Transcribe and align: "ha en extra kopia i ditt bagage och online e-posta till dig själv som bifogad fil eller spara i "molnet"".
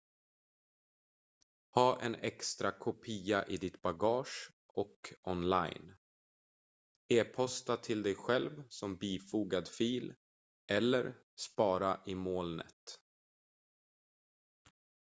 "ha 1.73 1.81
en 2.07 2.15
extra 2.29 2.71
kopia 2.85 3.41
i 3.45 3.57
ditt 3.57 3.81
bagage 3.81 4.51
och 4.67 5.13
online 5.21 5.95
e-posta 7.09 7.77
till 7.77 8.03
dig 8.03 8.15
själv 8.15 8.63
som 8.69 8.95
bifogad 8.97 9.67
fil 9.67 10.15
eller 10.67 11.17
spara 11.35 12.01
i 12.05 12.15
"molnet"". 12.15 12.99